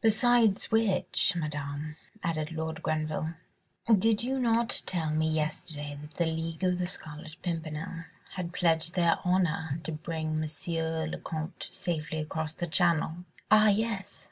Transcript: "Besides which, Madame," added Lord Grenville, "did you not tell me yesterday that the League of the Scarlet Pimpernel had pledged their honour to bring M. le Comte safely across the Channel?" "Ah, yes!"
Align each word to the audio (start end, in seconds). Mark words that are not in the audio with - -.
"Besides 0.00 0.72
which, 0.72 1.34
Madame," 1.36 1.94
added 2.24 2.50
Lord 2.50 2.82
Grenville, 2.82 3.34
"did 3.86 4.20
you 4.20 4.40
not 4.40 4.82
tell 4.84 5.10
me 5.10 5.30
yesterday 5.30 5.96
that 6.00 6.14
the 6.14 6.26
League 6.26 6.64
of 6.64 6.80
the 6.80 6.88
Scarlet 6.88 7.36
Pimpernel 7.40 8.06
had 8.32 8.52
pledged 8.52 8.94
their 8.94 9.18
honour 9.24 9.78
to 9.84 9.92
bring 9.92 10.42
M. 10.42 11.08
le 11.08 11.18
Comte 11.18 11.68
safely 11.70 12.18
across 12.18 12.52
the 12.52 12.66
Channel?" 12.66 13.18
"Ah, 13.48 13.68
yes!" 13.68 14.24